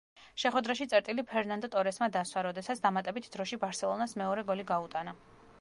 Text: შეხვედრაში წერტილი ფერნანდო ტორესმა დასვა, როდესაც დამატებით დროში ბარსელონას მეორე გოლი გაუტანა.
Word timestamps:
შეხვედრაში 0.43 0.85
წერტილი 0.93 1.25
ფერნანდო 1.33 1.69
ტორესმა 1.75 2.09
დასვა, 2.17 2.45
როდესაც 2.49 2.83
დამატებით 2.89 3.31
დროში 3.37 3.63
ბარსელონას 3.67 4.21
მეორე 4.23 4.49
გოლი 4.51 4.71
გაუტანა. 4.77 5.19